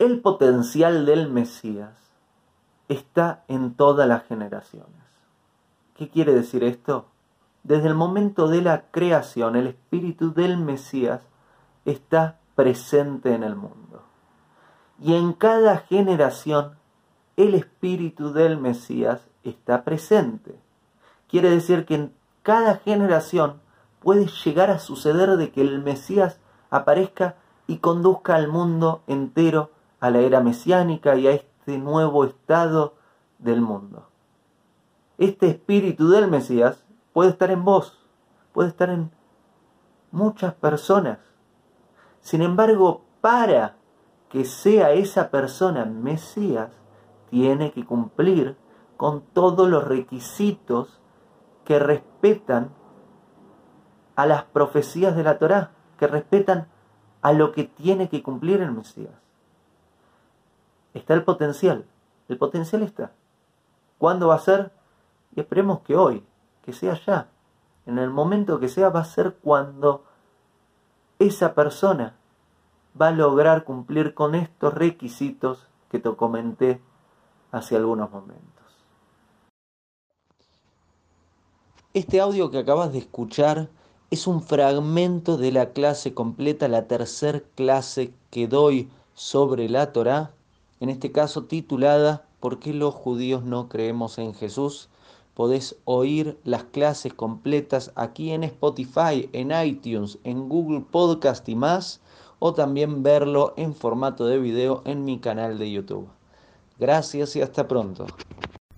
el 0.00 0.22
potencial 0.22 1.04
del 1.04 1.30
Mesías 1.30 1.92
está 2.88 3.44
en 3.48 3.74
todas 3.74 4.08
las 4.08 4.24
generaciones. 4.24 4.88
¿Qué 5.94 6.08
quiere 6.08 6.32
decir 6.32 6.64
esto? 6.64 7.04
Desde 7.64 7.88
el 7.88 7.94
momento 7.94 8.48
de 8.48 8.62
la 8.62 8.84
creación, 8.90 9.56
el 9.56 9.66
espíritu 9.66 10.32
del 10.32 10.56
Mesías 10.56 11.20
está 11.84 12.38
presente 12.54 13.34
en 13.34 13.42
el 13.42 13.56
mundo. 13.56 14.02
Y 14.98 15.16
en 15.16 15.34
cada 15.34 15.76
generación, 15.76 16.76
el 17.36 17.54
espíritu 17.54 18.32
del 18.32 18.56
Mesías 18.56 19.20
está 19.44 19.84
presente. 19.84 20.58
Quiere 21.28 21.50
decir 21.50 21.84
que 21.84 21.96
en 21.96 22.14
cada 22.42 22.76
generación 22.76 23.60
puede 24.00 24.28
llegar 24.28 24.70
a 24.70 24.78
suceder 24.78 25.36
de 25.36 25.50
que 25.50 25.60
el 25.60 25.82
Mesías 25.82 26.40
aparezca 26.70 27.34
y 27.66 27.76
conduzca 27.76 28.36
al 28.36 28.48
mundo 28.48 29.02
entero 29.06 29.70
a 30.00 30.10
la 30.10 30.20
era 30.20 30.40
mesiánica 30.40 31.16
y 31.16 31.26
a 31.26 31.32
este 31.32 31.78
nuevo 31.78 32.24
estado 32.24 32.94
del 33.38 33.60
mundo. 33.60 34.08
Este 35.18 35.48
espíritu 35.48 36.08
del 36.08 36.28
Mesías 36.28 36.84
puede 37.12 37.30
estar 37.30 37.50
en 37.50 37.64
vos, 37.64 37.98
puede 38.52 38.70
estar 38.70 38.90
en 38.90 39.10
muchas 40.10 40.54
personas. 40.54 41.18
Sin 42.20 42.42
embargo, 42.42 43.02
para 43.20 43.76
que 44.30 44.44
sea 44.44 44.92
esa 44.92 45.30
persona 45.30 45.84
Mesías, 45.84 46.70
tiene 47.30 47.72
que 47.72 47.84
cumplir 47.84 48.56
con 48.96 49.20
todos 49.20 49.68
los 49.68 49.84
requisitos 49.84 51.00
que 51.64 51.78
respetan 51.78 52.70
a 54.16 54.26
las 54.26 54.44
profecías 54.44 55.14
de 55.16 55.22
la 55.22 55.38
Torá, 55.38 55.72
que 55.98 56.06
respetan 56.06 56.68
a 57.22 57.32
lo 57.32 57.52
que 57.52 57.64
tiene 57.64 58.08
que 58.08 58.22
cumplir 58.22 58.60
el 58.60 58.72
Mesías. 58.72 59.12
Está 60.94 61.14
el 61.14 61.24
potencial, 61.24 61.84
el 62.28 62.38
potencial 62.38 62.82
está. 62.82 63.12
¿Cuándo 63.98 64.28
va 64.28 64.36
a 64.36 64.40
ser? 64.40 64.72
Y 65.34 65.40
esperemos 65.40 65.80
que 65.80 65.96
hoy, 65.96 66.24
que 66.62 66.72
sea 66.72 66.94
ya. 67.06 67.28
En 67.86 67.98
el 67.98 68.10
momento 68.10 68.60
que 68.60 68.68
sea 68.68 68.88
va 68.88 69.00
a 69.00 69.04
ser 69.04 69.34
cuando 69.42 70.04
esa 71.18 71.54
persona 71.54 72.16
va 73.00 73.08
a 73.08 73.12
lograr 73.12 73.64
cumplir 73.64 74.14
con 74.14 74.34
estos 74.34 74.74
requisitos 74.74 75.66
que 75.90 75.98
te 75.98 76.14
comenté 76.16 76.80
hace 77.52 77.76
algunos 77.76 78.10
momentos. 78.10 78.50
Este 81.92 82.20
audio 82.20 82.50
que 82.50 82.58
acabas 82.58 82.92
de 82.92 82.98
escuchar 82.98 83.68
es 84.10 84.26
un 84.26 84.42
fragmento 84.42 85.36
de 85.36 85.52
la 85.52 85.70
clase 85.70 86.14
completa, 86.14 86.68
la 86.68 86.86
tercera 86.86 87.40
clase 87.54 88.14
que 88.30 88.48
doy 88.48 88.90
sobre 89.14 89.68
la 89.68 89.92
Torá, 89.92 90.32
en 90.80 90.88
este 90.88 91.12
caso 91.12 91.44
titulada 91.44 92.24
¿Por 92.40 92.58
qué 92.58 92.72
los 92.72 92.94
judíos 92.94 93.44
no 93.44 93.68
creemos 93.68 94.18
en 94.18 94.34
Jesús? 94.34 94.88
Podés 95.34 95.76
oír 95.84 96.38
las 96.42 96.64
clases 96.64 97.12
completas 97.12 97.92
aquí 97.94 98.30
en 98.30 98.44
Spotify, 98.44 99.28
en 99.32 99.52
iTunes, 99.52 100.18
en 100.24 100.48
Google 100.48 100.84
Podcast 100.90 101.48
y 101.48 101.54
más, 101.54 102.00
o 102.38 102.54
también 102.54 103.02
verlo 103.02 103.54
en 103.56 103.74
formato 103.74 104.26
de 104.26 104.38
video 104.38 104.82
en 104.86 105.04
mi 105.04 105.18
canal 105.18 105.58
de 105.58 105.70
YouTube. 105.70 106.08
Gracias 106.78 107.36
y 107.36 107.42
hasta 107.42 107.68
pronto. 107.68 108.06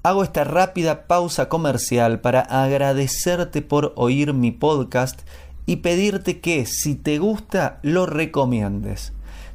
Hago 0.02 0.24
esta 0.24 0.42
rápida 0.42 1.06
pausa 1.06 1.48
comercial 1.48 2.20
para 2.20 2.40
agradecerte 2.40 3.62
por 3.62 3.92
oír 3.94 4.32
mi 4.34 4.50
podcast 4.50 5.20
y 5.64 5.76
pedirte 5.76 6.40
que 6.40 6.66
si 6.66 6.96
te 6.96 7.18
gusta 7.18 7.78
lo 7.82 8.06
recomiendes. 8.06 9.12